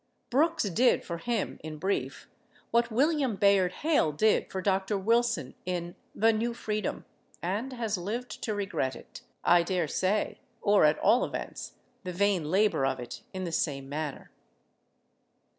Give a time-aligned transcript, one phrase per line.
[0.31, 2.27] Brooks did for him, in brief,
[2.71, 4.97] what William Bayard Hale did for Dr.
[4.97, 7.05] Wilson in "The New Freedom,"
[7.43, 12.83] and has lived to regret it, I daresay, or at all events the vain labor
[12.83, 14.31] of it, in the same manner....